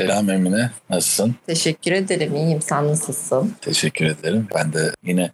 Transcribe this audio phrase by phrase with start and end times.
[0.00, 0.70] Selam Emine.
[0.90, 1.34] Nasılsın?
[1.46, 2.36] Teşekkür ederim.
[2.36, 2.62] İyiyim.
[2.62, 3.54] Sen nasılsın?
[3.60, 4.48] Teşekkür ederim.
[4.54, 5.30] Ben de yine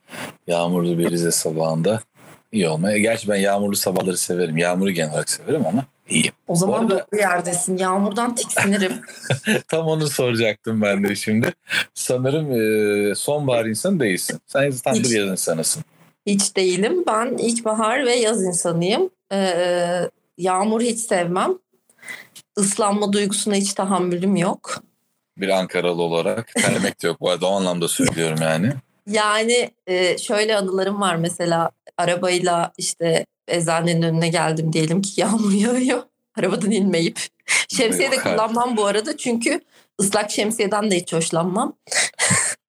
[0.46, 2.00] yağmurlu bir Rize sabahında
[2.52, 2.98] iyi olmaya.
[2.98, 4.56] Gerçi ben yağmurlu sabahları severim.
[4.58, 6.32] Yağmuru genel olarak severim ama iyiyim.
[6.48, 7.76] O zaman arada- doğru yerdesin.
[7.78, 8.92] Yağmurdan tiksinirim.
[9.68, 11.52] Tam onu soracaktım ben de şimdi.
[11.94, 12.52] Sanırım
[13.10, 14.40] e, sonbahar insanı değilsin.
[14.46, 15.04] Sen tam Hiç.
[15.04, 15.84] bir yaz insanısın.
[16.26, 17.04] hiç değilim.
[17.06, 19.10] Ben ilkbahar ve yaz insanıyım.
[19.32, 21.50] Ee, yağmur hiç sevmem.
[22.60, 24.82] Islanma duygusuna hiç tahammülüm yok.
[25.36, 26.54] Bir Ankaralı olarak.
[26.54, 28.72] Terlemek de yok bu arada o anlamda söylüyorum yani.
[29.10, 36.02] Yani e, şöyle anılarım var mesela arabayla işte eczanenin önüne geldim diyelim ki yağmur yağıyor.
[36.38, 37.20] Arabadan inmeyip.
[37.68, 39.60] Şemsiye de kullanmam bu arada çünkü
[40.00, 41.76] ıslak şemsiyeden de hiç hoşlanmam.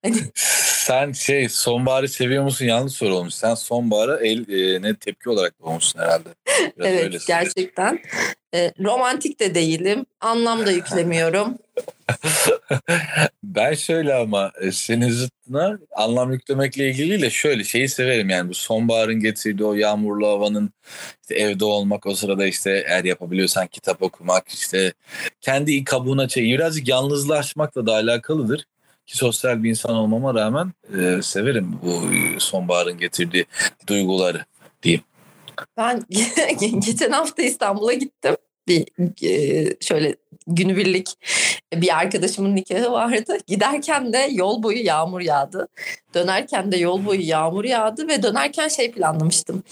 [0.34, 2.64] Sen şey sonbaharı seviyor musun?
[2.64, 3.34] Yanlış soru olmuş.
[3.34, 6.28] Sen sonbahara el, e, ne tepki olarak doğmuşsun herhalde.
[6.76, 8.00] Biraz evet gerçekten.
[8.54, 10.06] E, romantik de değilim.
[10.20, 11.58] Anlam da yüklemiyorum.
[13.42, 18.54] Ben şöyle ama e, senin zıttına anlam yüklemekle ilgili de şöyle şeyi severim yani bu
[18.54, 20.70] sonbaharın getirdiği o yağmurlu havanın
[21.22, 24.92] işte evde olmak o sırada işte eğer yapabiliyorsan kitap okumak işte
[25.40, 28.64] kendi kabuğuna çek birazcık yalnızlaşmakla da alakalıdır
[29.06, 32.02] ki sosyal bir insan olmama rağmen e, severim bu
[32.40, 33.46] sonbaharın getirdiği
[33.86, 34.44] duyguları.
[35.76, 36.02] Ben
[36.80, 38.36] geçen hafta İstanbul'a gittim.
[38.68, 38.86] Bir
[39.22, 40.14] e, şöyle
[40.46, 41.14] günübirlik
[41.74, 43.38] bir arkadaşımın nikahı vardı.
[43.46, 45.68] Giderken de yol boyu yağmur yağdı.
[46.14, 49.62] Dönerken de yol boyu yağmur yağdı ve dönerken şey planlamıştım.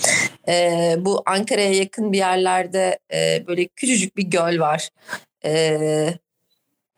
[0.48, 4.88] E, bu Ankara'ya yakın bir yerlerde e, böyle küçücük bir göl var.
[5.44, 6.14] E,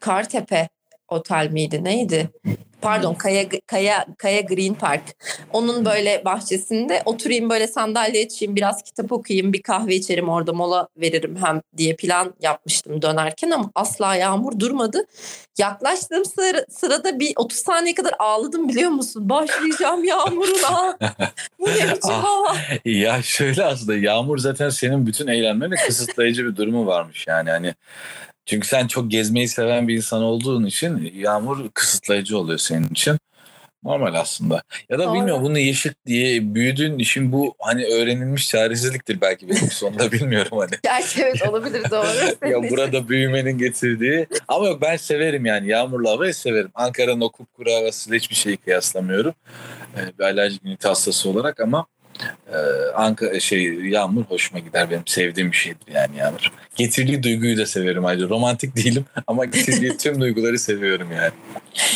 [0.00, 0.68] Kartepe
[1.08, 2.30] Otel miydi neydi?
[2.82, 5.02] Pardon Kaya Kaya Kaya Green Park.
[5.52, 10.88] Onun böyle bahçesinde oturayım böyle sandalye açayım biraz kitap okuyayım bir kahve içerim orada mola
[10.96, 15.04] veririm hem diye plan yapmıştım dönerken ama asla yağmur durmadı.
[15.58, 19.28] Yaklaştığım sıra, sırada bir 30 saniye kadar ağladım biliyor musun?
[19.28, 20.98] Başlayacağım yağmuruna.
[21.58, 22.24] Bu ne biçim Ah.
[22.24, 22.56] hava?
[22.84, 27.74] Ya şöyle aslında yağmur zaten senin bütün eğlenmeni kısıtlayıcı bir durumu varmış yani hani
[28.48, 33.18] çünkü sen çok gezmeyi seven bir insan olduğun için yağmur kısıtlayıcı oluyor senin için.
[33.84, 34.62] Normal aslında.
[34.90, 35.14] Ya da Doğru.
[35.14, 40.70] bilmiyorum bunu yaşıt diye büyüdüğün için bu hani öğrenilmiş çaresizliktir belki benim sonunda bilmiyorum hani.
[40.82, 42.48] Gerçi evet olabilir doğru.
[42.50, 44.26] ya burada büyümenin getirdiği.
[44.48, 46.70] Ama yok ben severim yani yağmurlu havayı severim.
[46.74, 49.34] Ankara'nın o kupkuru havasıyla hiçbir şeyi kıyaslamıyorum.
[49.96, 51.86] Ee, bir alerjik ünite hastası olarak ama
[52.52, 52.56] e,
[52.94, 56.52] Ankara şey yağmur hoşuma gider benim sevdiğim bir şeydir yani yağmur.
[56.76, 58.28] Getirdiği duyguyu da severim ayrıca.
[58.28, 61.32] Romantik değilim ama getirdiği tüm duyguları seviyorum yani.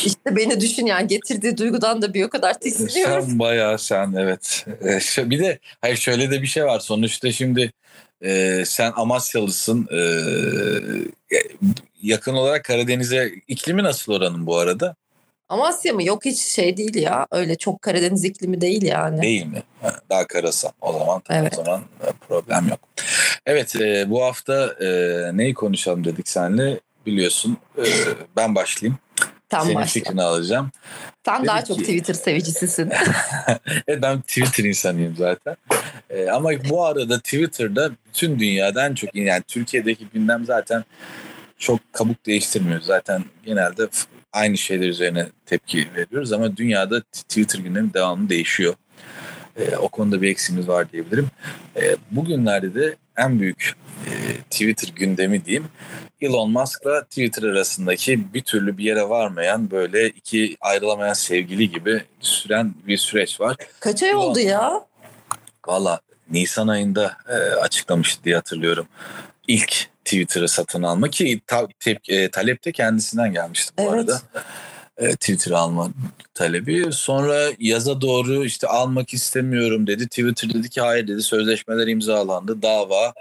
[0.05, 3.25] İşte beni düşün yani getirdiği duygudan da bir o kadar tiksiniyorum.
[3.25, 4.65] Sen bayağı sen evet.
[5.17, 6.79] Ee, bir de hayır şöyle de bir şey var.
[6.79, 7.71] Sonuçta şimdi
[8.21, 9.87] e, sen Amasyalısın.
[9.91, 9.99] E,
[12.01, 14.95] yakın olarak Karadeniz'e iklimi nasıl oranın bu arada?
[15.49, 16.03] Amasya mı?
[16.03, 17.27] Yok hiç şey değil ya.
[17.31, 19.21] Öyle çok Karadeniz iklimi değil yani.
[19.21, 19.63] Değil mi?
[19.81, 20.69] Ha, Daha karasal.
[20.81, 21.53] O zaman Evet.
[21.59, 22.79] o zaman e, problem yok.
[23.45, 24.87] Evet e, bu hafta e,
[25.37, 27.57] neyi konuşalım dedik senle biliyorsun.
[27.77, 27.83] E,
[28.37, 28.99] ben başlayayım.
[29.49, 29.87] Tam Senin başla.
[29.87, 30.71] fikrini alacağım.
[31.25, 32.91] Sen Dedim daha ki- çok Twitter sevicisisin.
[33.87, 35.55] Evet ben Twitter insanıyım zaten.
[36.09, 40.83] Ee, ama bu arada Twitter'da bütün dünyadan çok yani Türkiye'deki gündem zaten
[41.63, 42.81] çok kabuk değiştirmiyor.
[42.81, 43.87] Zaten genelde
[44.33, 48.73] aynı şeyler üzerine tepki veriyoruz ama dünyada Twitter gündemi devamlı değişiyor.
[49.57, 51.27] Ee, o konuda bir eksiğimiz var diyebilirim.
[51.75, 53.75] Ee, bugünlerde de en büyük
[54.05, 54.11] e,
[54.49, 55.67] Twitter gündemi diyeyim
[56.21, 62.73] Elon Musk'la Twitter arasındaki bir türlü bir yere varmayan böyle iki ayrılamayan sevgili gibi süren
[62.87, 63.55] bir süreç var.
[63.79, 64.85] Kaç ay oldu ya?
[65.67, 65.99] Valla
[66.31, 68.87] Nisan ayında e, açıklamıştı diye hatırlıyorum.
[69.47, 73.93] İlk Twitter'ı satın alma ki ta, tep- e, talep de kendisinden gelmişti bu Evet.
[73.93, 74.21] arada.
[74.97, 75.89] E, Twitter'ı alma
[76.33, 76.85] talebi.
[76.91, 80.07] Sonra yaza doğru işte almak istemiyorum dedi.
[80.07, 83.13] Twitter dedi ki hayır dedi sözleşmeler imzalandı dava.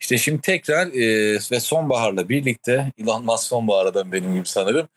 [0.00, 4.88] İşte şimdi tekrar e, ve sonbaharla birlikte Elon Musk sonbahardan benim gibi sanırım.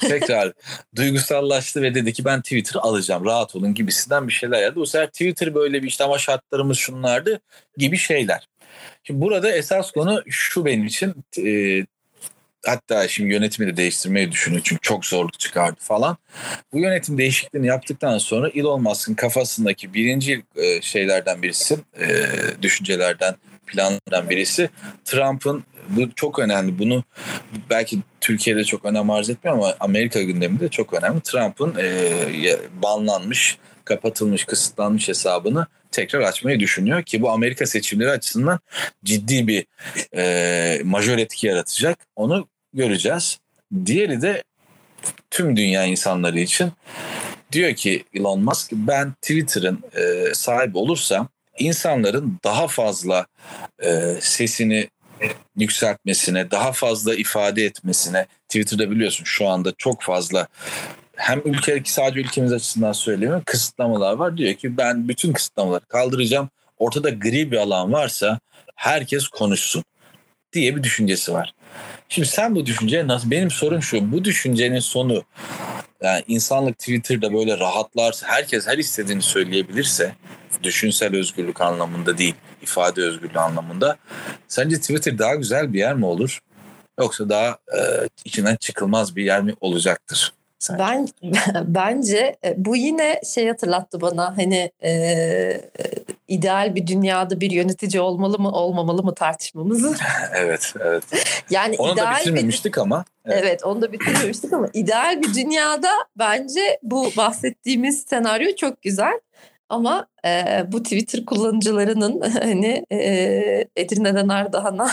[0.00, 0.52] tekrar
[0.96, 4.76] duygusallaştı ve dedi ki ben Twitter'ı alacağım rahat olun gibisinden bir şeyler yazdı.
[4.76, 7.40] Bu sefer Twitter böyle bir işte ama şartlarımız şunlardı
[7.76, 8.48] gibi şeyler.
[9.06, 11.84] Şimdi burada esas konu şu benim için e,
[12.66, 16.16] hatta şimdi yönetimi de değiştirmeyi düşünüyor çünkü çok zorluk çıkardı falan.
[16.72, 22.06] Bu yönetim değişikliğini yaptıktan sonra Elon Musk'ın kafasındaki birinci e, şeylerden birisi, e,
[22.62, 23.34] düşüncelerden,
[23.66, 24.70] planlardan birisi
[25.04, 26.78] Trump'ın bu çok önemli.
[26.78, 27.04] Bunu
[27.70, 31.20] belki Türkiye'de çok önem arz etmiyor ama Amerika gündeminde çok önemli.
[31.20, 35.66] Trump'ın e, banlanmış, kapatılmış, kısıtlanmış hesabını
[35.96, 38.60] tekrar açmayı düşünüyor ki bu Amerika seçimleri açısından
[39.04, 39.66] ciddi bir
[40.16, 41.98] e, majör etki yaratacak.
[42.16, 43.38] Onu göreceğiz.
[43.86, 44.42] Diğeri de
[45.30, 46.72] tüm dünya insanları için
[47.52, 51.28] diyor ki Elon Musk ben Twitter'ın e, sahibi olursam
[51.58, 53.26] insanların daha fazla
[53.82, 54.88] e, sesini
[55.56, 60.48] yükseltmesine, daha fazla ifade etmesine Twitter'da biliyorsun şu anda çok fazla
[61.16, 64.36] hem ülke sadece ülkemiz açısından söylemiyorum kısıtlamalar var.
[64.36, 66.50] Diyor ki ben bütün kısıtlamaları kaldıracağım.
[66.78, 68.38] Ortada gri bir alan varsa
[68.74, 69.84] herkes konuşsun
[70.52, 71.54] diye bir düşüncesi var.
[72.08, 73.30] Şimdi sen bu düşünceye nasıl?
[73.30, 74.12] Benim sorum şu.
[74.12, 75.24] Bu düşüncenin sonu
[76.02, 80.12] yani insanlık Twitter'da böyle rahatlarsa, herkes her istediğini söyleyebilirse
[80.62, 83.96] düşünsel özgürlük anlamında değil, ifade özgürlüğü anlamında.
[84.48, 86.40] Sence Twitter daha güzel bir yer mi olur?
[87.00, 90.32] Yoksa daha e, içinden çıkılmaz bir yer mi olacaktır?
[90.58, 90.80] Sence?
[90.80, 91.08] Ben
[91.74, 95.60] bence e, bu yine şey hatırlattı bana hani e,
[96.28, 99.96] ideal bir dünyada bir yönetici olmalı mı olmamalı mı tartışmamızı.
[100.34, 101.04] evet, evet.
[101.50, 103.04] Yani onu ideal da bitirmemiştik bir, ama.
[103.24, 103.40] Evet.
[103.42, 109.20] evet, onu da bitirmemiştik ama ideal bir dünyada bence bu bahsettiğimiz senaryo çok güzel.
[109.68, 112.98] Ama e, bu Twitter kullanıcılarının hani e,
[113.76, 114.90] Edirne'den Ardahan'a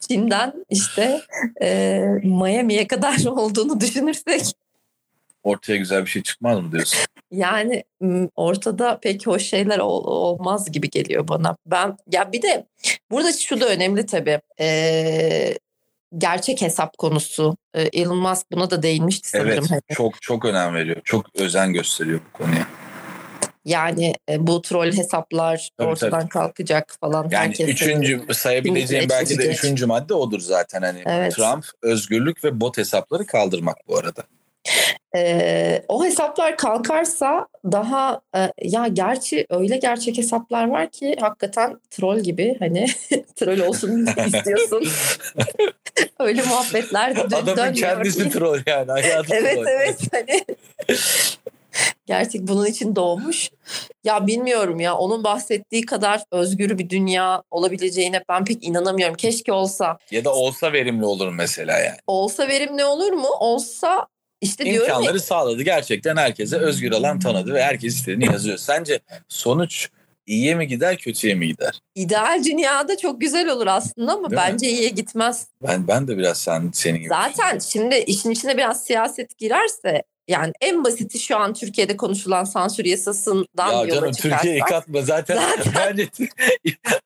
[0.00, 1.20] Çin'den işte
[1.62, 4.54] e, Miami'ye kadar olduğunu düşünürsek
[5.42, 6.98] ortaya güzel bir şey çıkmaz mı diyorsun?
[7.30, 7.84] Yani
[8.36, 11.56] ortada pek hoş şeyler ol, olmaz gibi geliyor bana.
[11.66, 12.66] Ben ya bir de
[13.10, 14.40] burada şu da önemli tabii.
[14.60, 15.54] Ee,
[16.18, 17.56] gerçek hesap konusu.
[17.74, 19.50] Ee, Elon Musk buna da değinmişti sanırım.
[19.50, 19.80] Evet, hani.
[19.92, 20.96] çok çok önem veriyor.
[21.04, 22.66] Çok özen gösteriyor bu konuya.
[23.64, 26.28] Yani e, bu troll hesaplar tabii, ortadan tabii.
[26.28, 27.28] kalkacak falan.
[27.30, 30.82] Yani Herkes üçüncü sayabileceğim belki de üçüncü madde odur zaten.
[30.82, 31.34] Hani evet.
[31.34, 34.22] Trump özgürlük ve bot hesapları kaldırmak bu arada.
[35.16, 42.18] Ee, o hesaplar kalkarsa daha e, ya gerçi öyle gerçek hesaplar var ki hakikaten troll
[42.18, 42.86] gibi hani
[43.36, 44.84] troll olsun istiyorsun.
[46.18, 49.66] öyle muhabbetler dön, Adamın kendisi troll yani hayatı Evet troll.
[49.66, 50.44] evet hani
[52.06, 53.50] gerçek bunun için doğmuş.
[54.04, 59.14] Ya bilmiyorum ya onun bahsettiği kadar özgür bir dünya olabileceğine ben pek inanamıyorum.
[59.16, 59.98] Keşke olsa.
[60.10, 61.96] Ya da olsa verimli olur mesela yani.
[62.06, 63.28] Olsa verimli olur mu?
[63.40, 64.06] Olsa
[64.42, 65.62] işte imkanları ya, sağladı.
[65.62, 68.58] Gerçekten herkese özgür alan tanıdı ve herkes istediğini yazıyor.
[68.58, 69.88] Sence sonuç
[70.26, 71.80] iyiye mi gider, kötüye mi gider?
[71.94, 74.72] İdeal dünyada çok güzel olur aslında ama Değil bence mi?
[74.72, 75.46] iyiye gitmez.
[75.62, 77.08] Ben ben de biraz sen senin gibi.
[77.08, 82.84] Zaten şimdi işin içine biraz siyaset girerse yani en basiti şu an Türkiye'de konuşulan sansür
[82.84, 85.72] yasasından ya canım Türkiye'yi katma zaten, zaten.
[85.76, 86.08] bence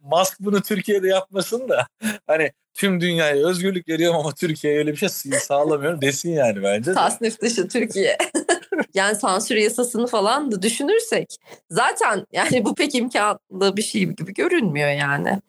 [0.00, 1.86] Musk bunu Türkiye'de yapmasın da
[2.26, 6.94] hani tüm dünyaya özgürlük veriyorum ama Türkiye'ye öyle bir şey sağlamıyorum desin yani bence.
[6.94, 8.18] Tasnif dışı Türkiye.
[8.94, 11.36] yani sansür yasasını falan da düşünürsek
[11.70, 15.40] zaten yani bu pek imkanlı bir şey gibi görünmüyor yani.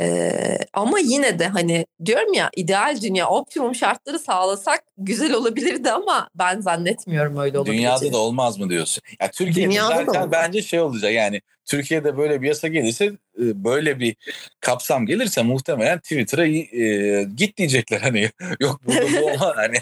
[0.00, 6.28] Ee, ama yine de hani diyorum ya ideal dünya optimum şartları sağlasak güzel olabilirdi ama
[6.34, 8.00] ben zannetmiyorum öyle olabileceğini.
[8.00, 9.02] Dünyada da olmaz mı diyorsun?
[9.20, 14.00] Ya Türkiye'de Dünyada zaten bence şey olacak yani Türkiye'de böyle bir yasa gelirse e, böyle
[14.00, 14.16] bir
[14.60, 18.30] kapsam gelirse muhtemelen Twitter'a e, git diyecekler hani
[18.60, 19.76] yok burada bu olmaz hani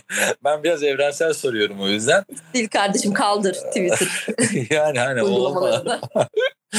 [0.45, 2.25] ben biraz evrensel soruyorum o yüzden.
[2.55, 4.27] Değil kardeşim kaldır Twitter.
[4.77, 5.83] yani hani olmaz.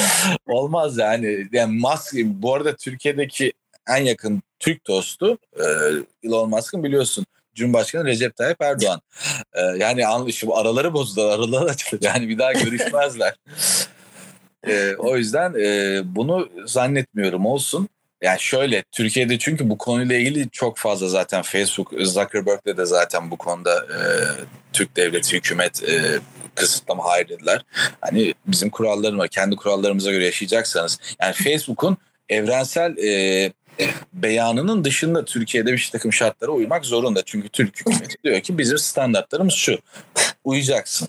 [0.47, 1.47] olmaz yani.
[1.51, 3.53] Yani Musk bu arada Türkiye'deki
[3.89, 5.63] en yakın Türk dostu e,
[6.23, 7.25] Elon Musk'ın biliyorsun
[7.55, 9.01] Cumhurbaşkanı Recep Tayyip Erdoğan.
[9.77, 12.05] yani anlaşım araları bozdular, araları açıldı.
[12.05, 13.35] Yani bir daha görüşmezler.
[14.67, 17.89] E, o yüzden e, bunu zannetmiyorum olsun.
[18.21, 23.37] Yani şöyle Türkiye'de çünkü bu konuyla ilgili çok fazla zaten Facebook Zuckerberg'le de zaten bu
[23.37, 23.99] konuda e,
[24.73, 26.19] Türk devleti hükümet e,
[26.57, 27.65] kısıtlama hayır dediler.
[28.01, 29.27] Hani bizim kurallarımız var.
[29.27, 30.99] Kendi kurallarımıza göre yaşayacaksanız.
[31.21, 31.97] Yani Facebook'un
[32.29, 33.51] evrensel e,
[34.13, 37.21] beyanının dışında Türkiye'de bir takım şartlara uymak zorunda.
[37.25, 39.79] Çünkü Türk hükümeti diyor ki bizim standartlarımız şu.
[40.43, 41.07] Uyacaksın.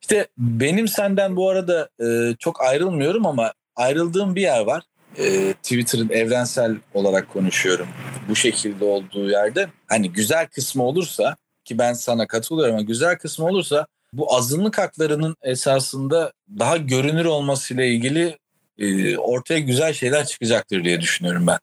[0.00, 4.82] İşte benim senden bu arada e, çok ayrılmıyorum ama ayrıldığım bir yer var.
[5.18, 7.88] E, Twitter'ın evrensel olarak konuşuyorum.
[8.28, 13.46] Bu şekilde olduğu yerde hani güzel kısmı olursa ki ben sana katılıyorum ama güzel kısmı
[13.46, 18.38] olursa bu azınlık haklarının esasında daha görünür olmasıyla ilgili
[18.78, 21.58] e, ortaya güzel şeyler çıkacaktır diye düşünüyorum ben.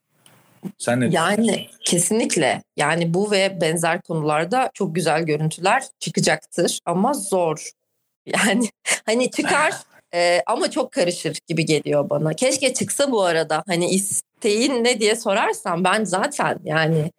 [0.78, 2.64] Sen ne Yani kesinlikle.
[2.78, 7.70] Yani bu ve benzer konularda çok güzel görüntüler çıkacaktır ama zor.
[8.26, 8.70] Yani
[9.06, 9.74] hani çıkar
[10.14, 12.34] e, ama çok karışır gibi geliyor bana.
[12.34, 13.64] Keşke çıksa bu arada.
[13.68, 17.12] Hani isteğin ne diye sorarsam ben zaten yani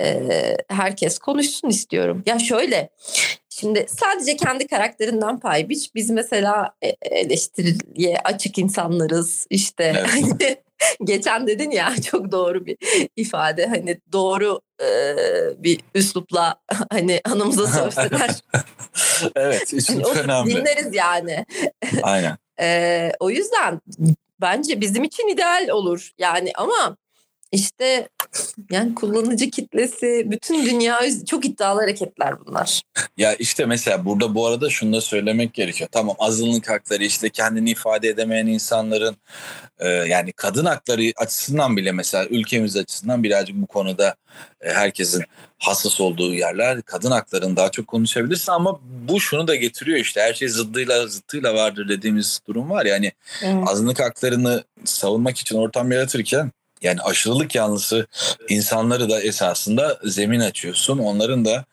[0.00, 0.20] e,
[0.68, 2.22] herkes konuşsun istiyorum.
[2.26, 2.90] Ya şöyle
[3.60, 5.94] Şimdi sadece kendi karakterinden pay biç.
[5.94, 9.46] Biz mesela e, eleştiriye açık insanlarız.
[9.50, 10.62] İşte evet.
[11.04, 12.76] geçen dedin ya çok doğru bir
[13.16, 13.66] ifade.
[13.66, 14.88] Hani doğru e,
[15.58, 16.54] bir üslupla
[16.90, 18.30] hani anımıza sövseler.
[19.36, 20.50] evet üslup hani önemli.
[20.50, 21.44] Dinleriz yani.
[22.02, 22.36] Aynen.
[22.60, 23.80] E, o yüzden
[24.40, 26.10] bence bizim için ideal olur.
[26.18, 26.96] Yani ama
[27.52, 28.08] işte
[28.70, 32.82] yani kullanıcı kitlesi bütün dünya çok iddialı hareketler bunlar.
[33.16, 35.88] Ya işte mesela burada bu arada şunu da söylemek gerekiyor.
[35.92, 39.16] Tamam azınlık hakları işte kendini ifade edemeyen insanların
[39.78, 44.14] e, yani kadın hakları açısından bile mesela ülkemiz açısından birazcık bu konuda
[44.60, 45.24] e, herkesin
[45.58, 50.34] hassas olduğu yerler kadın haklarını daha çok konuşabilirsin ama bu şunu da getiriyor işte her
[50.34, 53.12] şey zıddıyla zıttıyla vardır dediğimiz durum var yani
[53.42, 53.68] evet.
[53.68, 56.52] azınlık haklarını savunmak için ortam yaratırken
[56.82, 58.06] yani aşırılık yanlısı
[58.48, 60.98] insanları da esasında zemin açıyorsun.
[60.98, 61.64] Onların da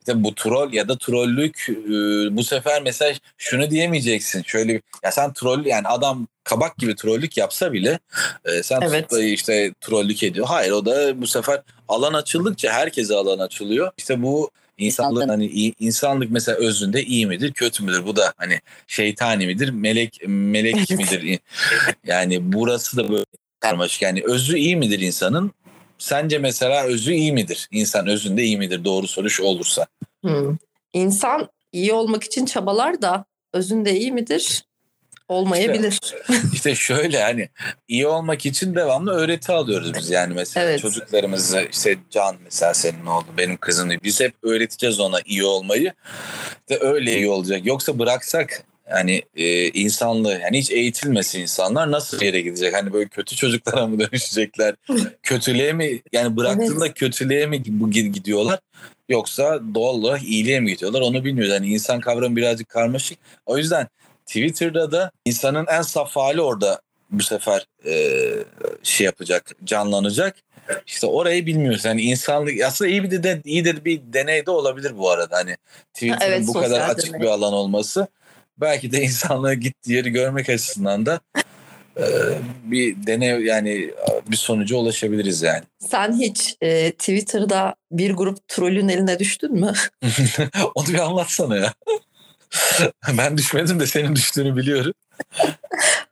[0.00, 1.68] işte bu troll ya da trollük
[2.36, 4.42] bu sefer mesela şunu diyemeyeceksin.
[4.42, 7.98] Şöyle ya sen troll yani adam kabak gibi trollük yapsa bile
[8.62, 9.12] sen evet.
[9.12, 10.46] işte trollük ediyor.
[10.46, 13.90] Hayır o da bu sefer alan açıldıkça herkese alan açılıyor.
[13.98, 15.46] İşte bu İnsanlık hani
[15.80, 18.06] insanlık mesela özünde iyi midir, kötü müdür?
[18.06, 21.38] Bu da hani şeytani midir, melek melek midir?
[22.04, 23.24] Yani burası da böyle
[23.64, 24.02] karmaşık.
[24.02, 25.52] Yani özü iyi midir insanın?
[25.98, 27.68] Sence mesela özü iyi midir?
[27.70, 28.84] İnsan özünde iyi midir?
[28.84, 29.86] Doğru soru şu olursa.
[30.24, 30.56] Hmm.
[30.92, 34.64] İnsan iyi olmak için çabalar da özünde iyi midir?
[35.28, 35.92] Olmayabilir.
[35.92, 36.16] İşte,
[36.52, 37.48] işte şöyle hani
[37.88, 40.80] iyi olmak için devamlı öğreti alıyoruz biz yani mesela evet.
[40.80, 45.92] çocuklarımızı işte Can mesela senin oldu benim kızım biz hep öğreteceğiz ona iyi olmayı
[46.68, 52.40] de öyle iyi olacak yoksa bıraksak yani e, insanlığı yani hiç eğitilmesi insanlar nasıl yere
[52.40, 52.74] gidecek?
[52.74, 54.74] Hani böyle kötü çocuklara mı dönüşecekler?
[55.22, 56.98] kötülüğe mi yani bıraktığında evet.
[56.98, 57.62] kötülüğe mi
[57.92, 58.60] gidiyorlar?
[59.08, 61.00] Yoksa doğal olarak iyiliğe mi gidiyorlar?
[61.00, 61.52] Onu bilmiyoruz.
[61.52, 63.18] Yani insan kavramı birazcık karmaşık.
[63.46, 63.88] O yüzden
[64.26, 68.20] Twitter'da da insanın en saf hali orada bu sefer e,
[68.82, 70.36] şey yapacak, canlanacak.
[70.86, 71.84] İşte orayı bilmiyoruz.
[71.84, 75.36] Yani insanlık aslında iyi bir de iyi de bir deney de olabilir bu arada.
[75.36, 75.56] Hani
[75.94, 77.20] Twitter'ın evet, bu kadar açık deney.
[77.20, 78.06] bir alan olması
[78.56, 81.20] belki de insanlığa gittiği yeri görmek açısından da
[81.96, 82.04] e,
[82.64, 83.90] bir deney yani
[84.28, 85.62] bir sonuca ulaşabiliriz yani.
[85.78, 89.72] Sen hiç e, Twitter'da bir grup trollün eline düştün mü?
[90.74, 91.74] Onu bir anlatsana ya.
[93.18, 94.92] ben düşmedim de senin düştüğünü biliyorum.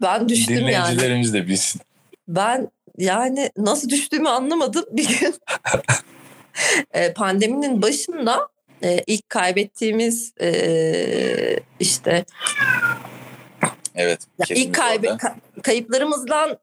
[0.02, 0.66] ben düştüm yani.
[0.66, 1.80] Dinleyicilerimiz de bilsin.
[2.28, 5.34] Ben yani nasıl düştüğümü anlamadım bir gün.
[6.92, 8.48] E, pandeminin başında
[8.84, 12.24] e, ilk kaybettiğimiz e, işte
[13.94, 14.20] Evet.
[14.50, 16.58] İlk kaybe, ka- kayıplarımızdan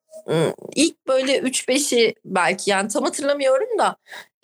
[0.75, 3.95] ilk böyle 3-5'i belki yani tam hatırlamıyorum da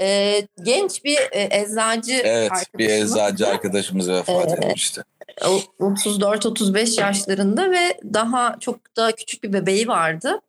[0.01, 5.01] e, genç bir e, eczacı Evet bir eczacı arkadaşımız vefat e, etmişti.
[5.41, 10.41] 34-35 yaşlarında ve daha çok da küçük bir bebeği vardı.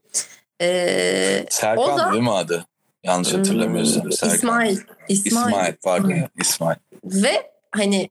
[0.61, 2.67] E, Serkan o da, değil mi adı?
[3.05, 4.13] Yanlış hatırlamıyorsam.
[4.13, 4.37] Serkan.
[4.37, 4.79] İsmail.
[5.09, 5.47] İsmail.
[5.47, 6.13] İsmail pardon.
[6.41, 6.77] İsmail.
[7.05, 8.11] Ve hani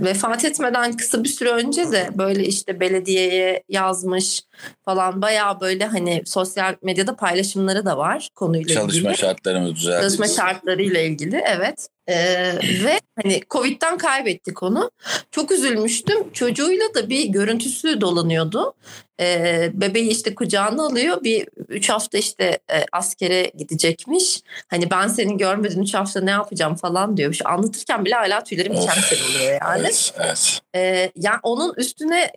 [0.00, 4.42] vefat etmeden kısa bir süre önce de böyle işte belediyeye yazmış
[4.84, 9.02] falan bayağı böyle hani sosyal medyada paylaşımları da var konuyla Çalışma ilgili.
[9.02, 10.16] Çalışma şartlarımızı düzeltiriz.
[10.16, 11.88] Çalışma şartlarıyla ilgili evet.
[12.08, 14.90] Ee, ve hani Covid'den kaybettik onu.
[15.30, 16.32] Çok üzülmüştüm.
[16.32, 18.74] Çocuğuyla da bir görüntüsü dolanıyordu.
[19.20, 21.24] Ee, bebeği işte kucağına alıyor.
[21.24, 24.40] Bir üç hafta işte e, askere gidecekmiş.
[24.68, 27.32] Hani ben seni görmedim üç hafta ne yapacağım falan diyor.
[27.32, 28.96] Şu anlatırken bile hala tüylerim diken
[29.30, 29.80] oluyor yani.
[29.80, 30.60] Evet, evet.
[30.76, 32.32] Ee, yani onun üstüne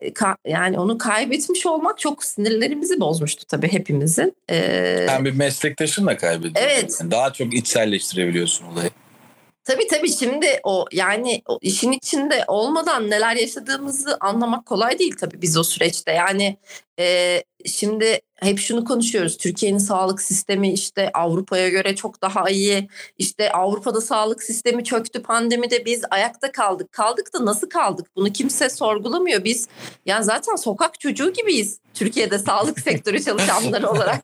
[0.48, 4.36] yani onu kaybetmiş olmak çok sinirlerimizi bozmuştu tabii hepimizin.
[4.50, 6.69] Ee, Sen bir meslektaşınla kaybediyorsun.
[6.69, 6.98] Evet.
[7.01, 8.89] Yani daha çok içselleştirebiliyorsun olayı.
[9.63, 15.41] Tabii tabii şimdi o yani o işin içinde olmadan neler yaşadığımızı anlamak kolay değil tabii
[15.41, 16.12] biz o süreçte.
[16.12, 16.57] Yani
[17.00, 19.38] e, şimdi hep şunu konuşuyoruz.
[19.38, 22.89] Türkiye'nin sağlık sistemi işte Avrupa'ya göre çok daha iyi.
[23.18, 26.92] İşte Avrupa'da sağlık sistemi çöktü pandemide biz ayakta kaldık.
[26.92, 28.08] Kaldık da nasıl kaldık?
[28.15, 29.44] Bunu kimse sorgulamıyor.
[29.44, 29.68] Biz
[30.06, 31.80] yani zaten sokak çocuğu gibiyiz.
[31.94, 34.24] Türkiye'de sağlık sektörü çalışanları olarak.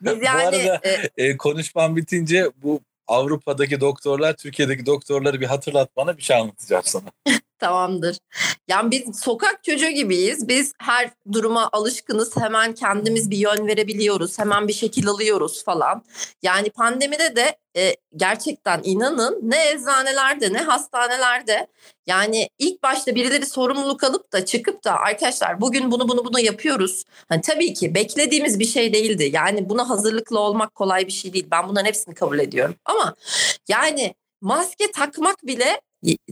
[0.00, 0.80] Biz yani bu arada
[1.16, 6.82] e, e, konuşmam bitince bu Avrupa'daki doktorlar Türkiye'deki doktorları bir hatırlat bana bir şey anlatacağım
[6.86, 7.04] sana.
[7.62, 8.18] Tamamdır.
[8.68, 10.48] Yani biz sokak çocuğu gibiyiz.
[10.48, 12.36] Biz her duruma alışkınız.
[12.36, 14.38] Hemen kendimiz bir yön verebiliyoruz.
[14.38, 16.04] Hemen bir şekil alıyoruz falan.
[16.42, 21.66] Yani pandemide de e, gerçekten inanın ne eczanelerde ne hastanelerde
[22.06, 27.04] yani ilk başta birileri sorumluluk alıp da çıkıp da arkadaşlar bugün bunu bunu bunu yapıyoruz.
[27.28, 29.30] Hani tabii ki beklediğimiz bir şey değildi.
[29.32, 31.46] Yani buna hazırlıklı olmak kolay bir şey değil.
[31.50, 32.74] Ben bunların hepsini kabul ediyorum.
[32.84, 33.14] Ama
[33.68, 35.80] yani maske takmak bile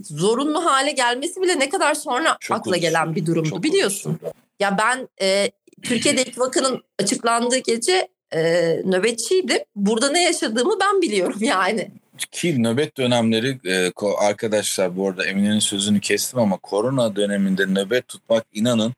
[0.02, 4.18] zorunlu hale gelmesi bile ne kadar sonra çok akla uzun, gelen bir durumdu biliyorsun.
[4.22, 4.32] Uzun.
[4.60, 5.50] Ya ben e,
[5.82, 8.40] Türkiye'de ilk vakanın açıklandığı gece e,
[8.84, 9.58] nöbetçiydim.
[9.76, 11.90] Burada ne yaşadığımı ben biliyorum yani.
[12.26, 18.44] Ki nöbet dönemleri e, arkadaşlar bu arada Emine'nin sözünü kestim ama korona döneminde nöbet tutmak
[18.52, 18.94] inanın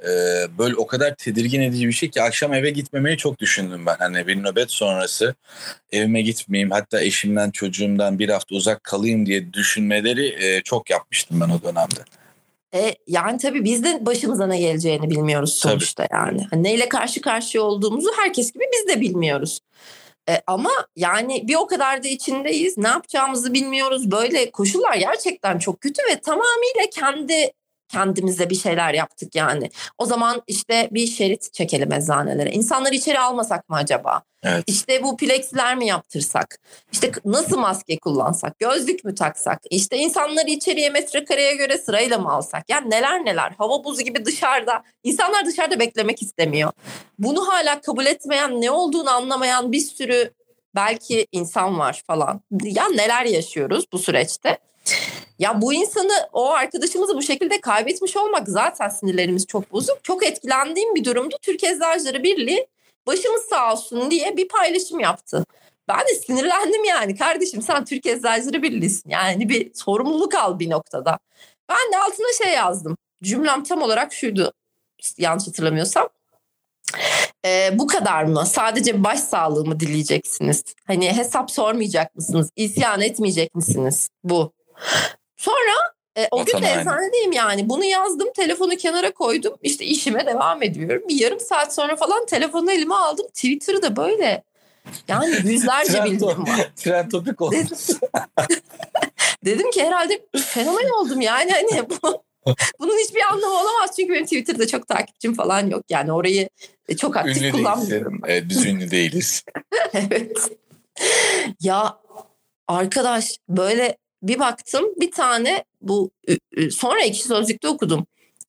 [0.00, 0.08] e,
[0.58, 3.96] böyle o kadar tedirgin edici bir şey ki akşam eve gitmemeyi çok düşündüm ben.
[3.98, 5.34] Hani bir nöbet sonrası
[5.92, 11.48] evime gitmeyeyim hatta eşimden çocuğumdan bir hafta uzak kalayım diye düşünmeleri e, çok yapmıştım ben
[11.48, 12.00] o dönemde.
[12.74, 16.16] E, yani tabii biz de başımıza ne geleceğini bilmiyoruz sonuçta tabii.
[16.16, 16.46] yani.
[16.50, 19.60] Hani neyle karşı karşıya olduğumuzu herkes gibi biz de bilmiyoruz.
[20.28, 22.78] E, ama yani bir o kadar da içindeyiz.
[22.78, 24.10] Ne yapacağımızı bilmiyoruz.
[24.10, 27.52] Böyle koşullar gerçekten çok kötü ve tamamıyla kendi
[27.88, 29.70] kendimize bir şeyler yaptık yani.
[29.98, 32.50] O zaman işte bir şerit çekelim eczanelere.
[32.50, 34.22] İnsanları içeri almasak mı acaba?
[34.42, 34.64] Evet.
[34.66, 36.58] İşte bu plexiler mi yaptırsak?
[36.92, 38.58] İşte nasıl maske kullansak?
[38.58, 39.60] Gözlük mü taksak?
[39.70, 42.64] İşte insanları içeriye metrekareye göre sırayla mı alsak?
[42.68, 43.52] Yani neler neler.
[43.58, 44.82] Hava buzu gibi dışarıda.
[45.04, 46.72] İnsanlar dışarıda beklemek istemiyor.
[47.18, 50.30] Bunu hala kabul etmeyen, ne olduğunu anlamayan bir sürü
[50.74, 52.40] belki insan var falan.
[52.62, 54.58] Ya neler yaşıyoruz bu süreçte?
[55.38, 60.04] Ya bu insanı o arkadaşımızı bu şekilde kaybetmiş olmak zaten sinirlerimiz çok bozuk.
[60.04, 61.36] Çok etkilendiğim bir durumdu.
[61.42, 62.66] Türk Eczacıları Birliği
[63.06, 65.44] başımız sağ olsun diye bir paylaşım yaptı.
[65.88, 69.10] Ben de sinirlendim yani kardeşim sen Türk Eczacıları Birliği'sin.
[69.10, 71.18] Yani bir sorumluluk al bir noktada.
[71.68, 72.96] Ben de altına şey yazdım.
[73.22, 74.52] Cümlem tam olarak şuydu
[75.18, 76.08] yanlış hatırlamıyorsam.
[77.46, 78.46] Ee, bu kadar mı?
[78.46, 80.64] Sadece baş sağlığımı dileyeceksiniz.
[80.86, 82.50] Hani hesap sormayacak mısınız?
[82.56, 84.08] İsyan etmeyecek misiniz?
[84.24, 84.52] Bu.
[85.44, 87.68] Sonra e, o Vatan gün de eczanedeyim yani.
[87.68, 89.54] Bunu yazdım, telefonu kenara koydum.
[89.62, 91.02] İşte işime devam ediyorum.
[91.08, 93.26] Bir yarım saat sonra falan telefonu elime aldım.
[93.26, 94.42] Twitter'ı da böyle
[95.08, 96.70] yani yüzlerce bildirim var.
[96.76, 97.54] Trend topik oldu.
[97.54, 97.76] Dedim,
[99.44, 101.52] dedim ki herhalde fenomen oldum yani.
[101.52, 102.22] Hani bu,
[102.80, 103.90] bunun hiçbir anlamı olamaz.
[103.96, 105.84] Çünkü benim Twitter'da çok takipçim falan yok.
[105.88, 106.48] Yani orayı
[106.98, 108.20] çok aktif ünlü kullanmıyorum.
[108.26, 109.44] Evet, biz ünlü değiliz.
[109.92, 110.50] evet.
[111.60, 111.98] Ya
[112.68, 113.96] arkadaş böyle
[114.28, 116.10] bir baktım bir tane bu
[116.70, 118.06] sonra ekşi sözlükte okudum.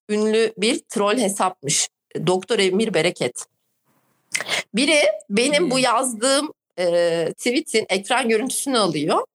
[0.09, 1.89] Ünlü bir troll hesapmış.
[2.27, 3.45] Doktor Emir Bereket.
[4.75, 5.83] Biri benim bu hmm.
[5.83, 6.85] yazdığım e,
[7.37, 9.25] tweet'in ekran görüntüsünü alıyor.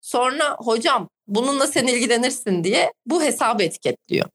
[0.00, 4.28] Sonra hocam bununla sen ilgilenirsin diye bu hesabı etiketliyor.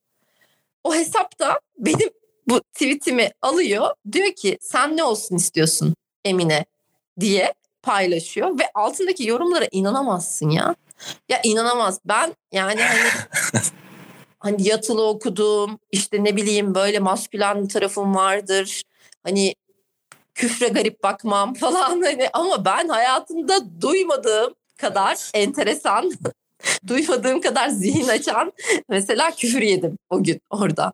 [0.83, 2.09] O hesap da benim
[2.47, 3.87] bu tweetimi alıyor.
[4.11, 6.65] Diyor ki sen ne olsun istiyorsun Emine
[7.19, 10.75] diye paylaşıyor ve altındaki yorumlara inanamazsın ya.
[11.29, 11.99] Ya inanamaz.
[12.05, 13.09] Ben yani hani
[14.39, 15.79] hani yatılı okudum.
[15.91, 18.81] işte ne bileyim böyle maskülen tarafım vardır.
[19.23, 19.55] Hani
[20.35, 26.11] küfre garip bakmam falan hani ama ben hayatımda duymadığım kadar enteresan
[26.87, 28.53] duymadığım kadar zihin açan
[28.89, 30.93] mesela küfür yedim o gün orada.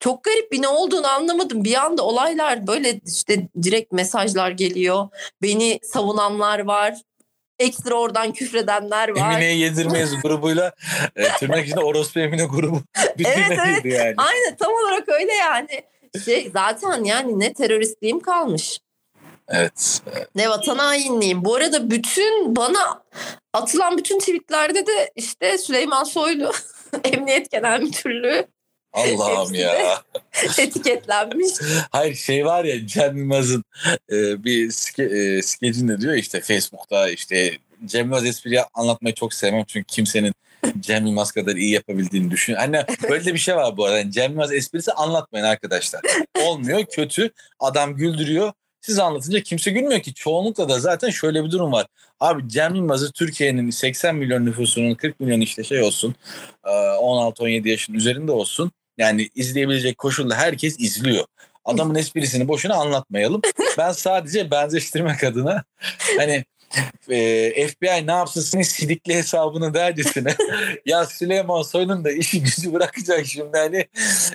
[0.00, 1.64] Çok garip bir ne olduğunu anlamadım.
[1.64, 5.08] Bir anda olaylar böyle işte direkt mesajlar geliyor.
[5.42, 6.94] Beni savunanlar var
[7.60, 9.32] ekstra oradan küfredenler var.
[9.32, 10.72] Emine'ye yedirmeyiz grubuyla
[11.16, 12.82] e, tırnak içinde orospu Emine grubu.
[13.24, 14.14] evet evet yani.
[14.16, 15.82] aynen tam olarak öyle yani.
[16.24, 18.78] Şey, zaten yani ne teröristliğim kalmış.
[19.48, 20.02] Evet,
[20.34, 21.44] Ne vatan hainliğim.
[21.44, 23.02] Bu arada bütün bana
[23.52, 26.52] atılan bütün tweetlerde de işte Süleyman Soylu
[27.04, 28.46] Emniyet Genel Müdürlüğü
[28.92, 30.02] Allah'ım ya.
[30.58, 31.52] etiketlenmiş.
[31.90, 33.64] Hayır şey var ya Cem Yılmaz'ın
[34.12, 39.64] e, bir ske, e, skecinde diyor işte Facebook'ta işte Cem Yılmaz espriyi anlatmayı çok sevmem
[39.68, 40.34] çünkü kimsenin
[40.80, 42.54] Cem Yılmaz kadar iyi yapabildiğini düşün.
[42.54, 43.98] Hani böyle de bir şey var bu arada.
[43.98, 46.00] Yani Cem Yılmaz esprisi anlatmayın arkadaşlar.
[46.44, 47.30] Olmuyor kötü.
[47.60, 48.52] Adam güldürüyor.
[48.80, 50.14] Siz anlatınca kimse gülmüyor ki.
[50.14, 51.86] Çoğunlukla da zaten şöyle bir durum var.
[52.20, 56.14] Abi Cem Yılmaz'ı Türkiye'nin 80 milyon nüfusunun 40 milyon işte şey olsun
[56.64, 61.24] 16-17 yaşın üzerinde olsun yani izleyebilecek koşulda herkes izliyor.
[61.64, 63.40] Adamın esprisini boşuna anlatmayalım.
[63.78, 65.64] Ben sadece benzeştirmek adına
[66.18, 66.44] hani
[67.08, 70.36] e, FBI ne yapsın senin sidikli hesabını dercesine
[70.86, 73.86] ya Süleyman Soylu'nun da işi gücü bırakacak şimdi hani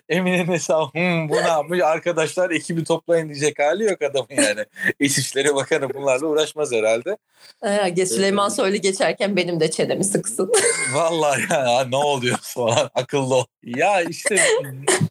[0.10, 4.65] Emine'nin hesabı hmm, bu ne yapmış arkadaşlar ekibi toplayın diyecek hali yok adamın yani.
[5.00, 7.17] İçişleri Bakanı bunlarla uğraşmaz herhalde.
[7.63, 10.52] Herhalde Süleyman Soylu geçerken benim de çenemi sıksın.
[10.93, 13.45] Vallahi ya ne oluyor falan akıllı ol.
[13.63, 14.38] Ya işte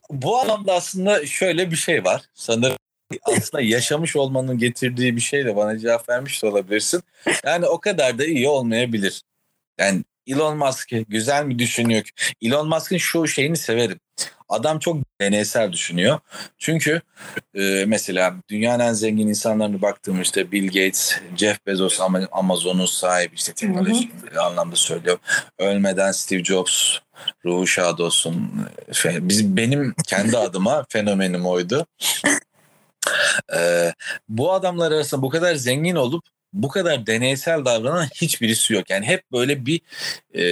[0.09, 2.21] bu anlamda aslında şöyle bir şey var.
[2.33, 2.77] Sanırım
[3.23, 7.03] aslında yaşamış olmanın getirdiği bir şey de bana cevap vermiş de olabilirsin.
[7.45, 9.21] Yani o kadar da iyi olmayabilir.
[9.79, 12.03] Yani Elon Musk güzel mi düşünüyor?
[12.41, 13.99] Elon Musk'ın şu şeyini severim.
[14.49, 16.19] Adam çok deneysel düşünüyor.
[16.57, 17.01] Çünkü
[17.53, 21.99] e, mesela dünyanın en zengin insanlarına baktığım işte Bill Gates, Jeff Bezos
[22.31, 25.17] Amazon'un sahibi işte teknoloji anlamda söylüyor.
[25.59, 26.97] Ölmeden Steve Jobs,
[27.45, 28.51] ruhu şad olsun.
[29.05, 31.85] Biz benim kendi adıma fenomenim oydu.
[33.55, 33.93] Ee,
[34.29, 38.89] bu adamlar arasında bu kadar zengin olup bu kadar deneysel davranan hiçbirisi yok.
[38.89, 39.81] Yani hep böyle bir
[40.33, 40.43] e,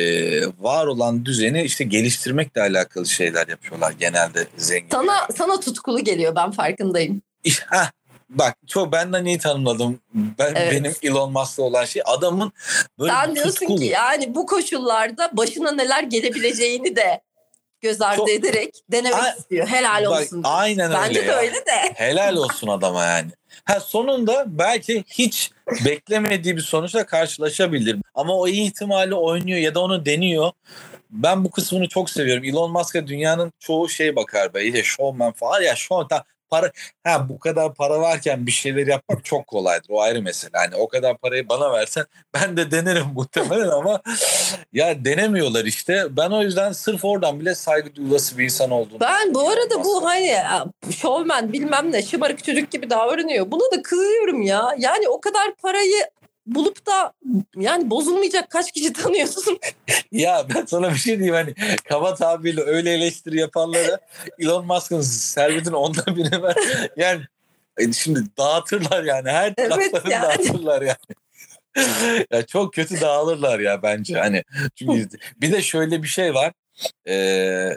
[0.60, 4.90] var olan düzeni işte geliştirmekle alakalı şeyler yapıyorlar genelde zengin.
[4.92, 7.22] Sana sana tutkulu geliyor ben farkındayım.
[7.70, 7.90] Heh,
[8.30, 10.00] bak çok benden iyi tanımladım.
[10.14, 10.72] Ben Evet.
[10.72, 12.52] benim Elon Musk'la olan şey adamın
[13.00, 13.80] böyle Sen diyorsun tutkulu.
[13.80, 17.22] ki yani bu koşullarda başına neler gelebileceğini de
[17.84, 19.68] göz ardı Çok- ederek denemek A- istiyor.
[19.68, 20.42] Helal Bak, olsun.
[20.44, 21.38] aynen Bence öyle de ya.
[21.38, 21.94] öyle de.
[21.96, 23.32] Helal olsun adama yani.
[23.66, 25.52] Ha sonunda belki hiç
[25.86, 27.98] beklemediği bir sonuçla karşılaşabilir.
[28.16, 30.52] Ama o iyi ihtimali oynuyor ya da onu deniyor.
[31.10, 32.44] Ben bu kısmını çok seviyorum.
[32.44, 34.64] Elon Musk'a dünyanın çoğu şey bakar be.
[34.66, 36.08] İşte showman falan ya showman
[36.54, 36.72] para
[37.04, 39.90] ha bu kadar para varken bir şeyler yapmak çok kolaydır.
[39.90, 40.52] O ayrı mesele.
[40.54, 44.02] Hani o kadar parayı bana versen ben de denerim muhtemelen ama
[44.74, 46.06] ya denemiyorlar işte.
[46.10, 49.00] Ben o yüzden sırf oradan bile saygı duyulası bir insan olduğunu.
[49.00, 50.36] Ben bu arada bu hani
[50.92, 53.52] şovmen bilmem ne şımarık çocuk gibi davranıyor.
[53.52, 54.76] Buna da kızıyorum ya.
[54.78, 56.04] Yani o kadar parayı
[56.46, 57.14] bulup da
[57.56, 59.60] yani bozulmayacak kaç kişi tanıyorsun?
[60.12, 64.00] Ya ben sana bir şey diyeyim hani kaba tabirle öyle eleştiri yapanlara
[64.40, 66.56] Elon Musk'ın servetin ondan biri ver.
[66.98, 67.22] Yani
[67.78, 70.24] e, şimdi dağıtırlar yani her Evet taraflarını yani.
[70.24, 70.98] dağıtırlar yani.
[72.32, 74.44] ya çok kötü dağılırlar ya bence hani
[74.76, 75.10] çünkü
[75.42, 76.54] bir de şöyle bir şey var
[77.08, 77.70] Ee,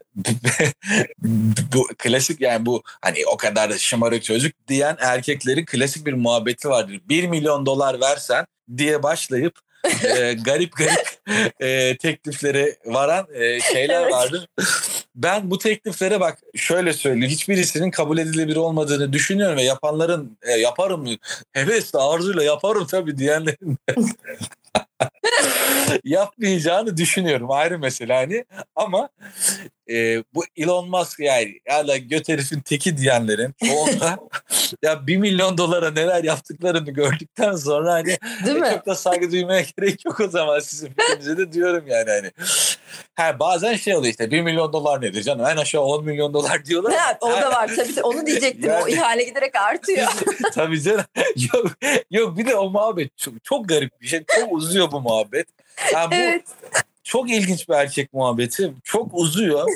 [1.73, 6.69] bu klasik yani bu hani o kadar da şımarık çocuk diyen erkeklerin klasik bir muhabbeti
[6.69, 7.01] vardır.
[7.09, 9.59] 1 milyon dolar versen diye başlayıp
[10.17, 11.19] e, garip garip
[11.61, 14.13] e, tekliflere varan e, şeyler Evet.
[14.13, 14.49] vardır.
[15.15, 17.31] Ben bu tekliflere bak şöyle söyleyeyim.
[17.31, 21.07] Hiçbirisinin kabul edilebilir olmadığını düşünüyorum ve yapanların e, yaparım
[21.53, 23.79] hevesle arzuyla yaparım tabii diyenlerin
[26.05, 27.51] yapmayacağını düşünüyorum.
[27.51, 28.45] Ayrı mesele hani
[28.77, 29.09] ama
[29.91, 34.19] e, bu Elon Musk yani hala göt herifin teki diyenlerin çoğunda
[34.83, 38.71] ya 1 milyon dolara neler yaptıklarını gördükten sonra hani Değil e, mi?
[38.75, 42.31] çok da saygı duymaya gerek yok o zaman sizin fikrinize de diyorum yani hani.
[43.15, 46.65] Ha, bazen şey oluyor işte 1 milyon dolar nedir canım en aşağı 10 milyon dolar
[46.65, 46.95] diyorlar.
[46.95, 48.03] Ha, o da var tabii.
[48.03, 48.71] Onu diyecektim.
[48.71, 50.09] O Yani- ihale giderek artıyor.
[50.55, 51.05] Tabii canım.
[51.55, 51.67] Yok,
[52.11, 54.25] yok bir de o muhabbet çok, çok garip bir şey.
[54.41, 55.47] Çok uzuyor bu muhabbet.
[55.93, 56.45] Yani bu evet.
[57.05, 58.73] çok ilginç bir erkek muhabbeti.
[58.85, 59.69] Çok uzuyor.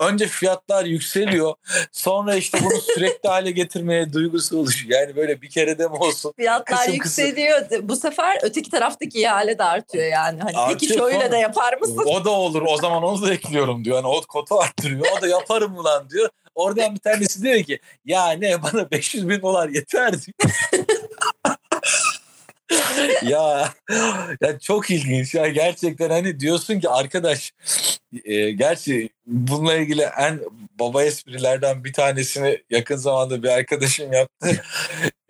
[0.00, 1.54] Önce fiyatlar yükseliyor.
[1.92, 5.00] Sonra işte bunu sürekli hale getirmeye duygusu oluşuyor.
[5.00, 6.32] Yani böyle bir kere de mi olsun?
[6.36, 7.24] Fiyatlar Kısım kısım.
[7.24, 7.60] yükseliyor.
[7.82, 10.40] Bu sefer öteki taraftaki ihale de artıyor yani.
[10.40, 11.32] Hani peki Artıyor şöyle sonra.
[11.32, 12.04] de yapar mısın?
[12.06, 12.62] O da olur.
[12.68, 13.96] O zaman onu da ekliyorum diyor.
[13.96, 15.06] Yani o kotu arttırıyor.
[15.18, 16.28] O da yaparım ulan diyor.
[16.54, 20.52] Oradan bir tanesi diyor ki ya ne bana 500 bin dolar yeter diyor.
[23.22, 23.74] Ya,
[24.40, 27.52] ya çok ilginç ya gerçekten hani diyorsun ki arkadaş
[28.24, 30.40] e, gerçi bununla ilgili en
[30.78, 34.62] baba esprilerden bir tanesini yakın zamanda bir arkadaşım yaptı.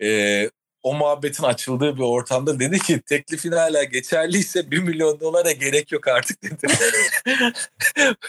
[0.03, 0.49] E,
[0.83, 6.07] o muhabbetin açıldığı bir ortamda dedi ki teklifin hala geçerliyse 1 milyon dolara gerek yok
[6.07, 6.73] artık dedi.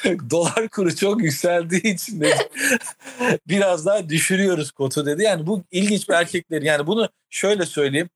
[0.30, 2.48] Dolar kuru çok yükseldiği için dedi.
[3.48, 5.22] Biraz daha düşürüyoruz kotu dedi.
[5.22, 6.62] Yani bu ilginç bir erkekler.
[6.62, 8.10] Yani bunu şöyle söyleyeyim.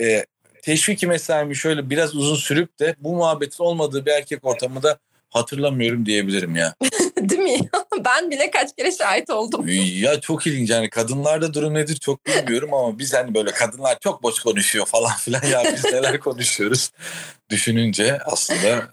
[0.00, 0.24] E,
[0.62, 4.98] teşviki mesaimi şöyle biraz uzun sürüp de bu muhabbetin olmadığı bir erkek ortamında
[5.30, 6.74] hatırlamıyorum diyebilirim ya.
[7.18, 7.68] Değil mi?
[8.04, 9.68] ben bile kaç kere şahit oldum.
[9.94, 14.22] Ya çok ilginç yani kadınlarda durum nedir çok bilmiyorum ama biz hani böyle kadınlar çok
[14.22, 16.90] boş konuşuyor falan filan ya biz neler konuşuyoruz
[17.50, 18.88] düşününce aslında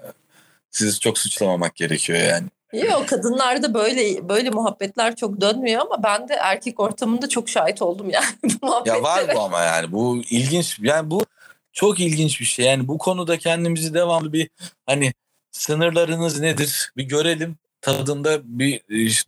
[0.72, 2.48] sizi çok suçlamamak gerekiyor yani.
[2.74, 8.10] Yok kadınlarda böyle böyle muhabbetler çok dönmüyor ama ben de erkek ortamında çok şahit oldum
[8.10, 8.98] yani bu muhabbetlere.
[8.98, 11.26] Ya var bu ama yani bu ilginç yani bu
[11.74, 14.50] çok ilginç bir şey yani bu konuda kendimizi devamlı bir
[14.86, 15.14] hani
[15.52, 18.82] sınırlarınız nedir bir görelim tadında bir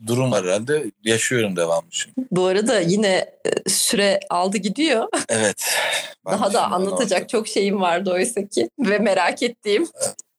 [0.08, 2.28] durum var herhalde yaşıyorum devamlı çünkü.
[2.32, 5.08] Bu arada yine e, süre aldı gidiyor.
[5.30, 5.76] Evet.
[6.26, 9.88] Daha da anlatacak çok şeyim vardı oysa ki ve merak ettiğim.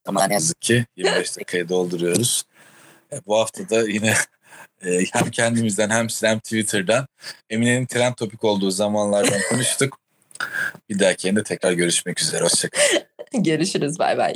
[0.06, 2.44] Ama ne yazık ki 25 dakikayı dolduruyoruz.
[3.14, 4.14] E, bu hafta da yine
[4.84, 7.06] e, hem kendimizden hem sizden hem Twitter'dan
[7.50, 9.98] Emine'nin trend topik olduğu zamanlardan konuştuk.
[10.88, 12.44] Bir dahaki yayında tekrar görüşmek üzere.
[12.44, 13.02] Hoşçakalın.
[13.44, 14.34] Görüşürüz bay bay.